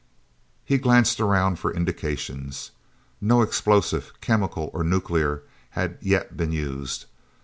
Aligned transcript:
He 0.65 0.79
glanced 0.79 1.19
around 1.19 1.59
for 1.59 1.71
indications. 1.71 2.71
No 3.21 3.43
explosive, 3.43 4.13
chemical 4.19 4.71
or 4.73 4.83
nuclear, 4.83 5.43
had 5.69 5.99
yet 6.01 6.35
been 6.35 6.51
used. 6.51 7.05